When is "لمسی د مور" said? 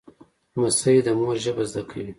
0.53-1.35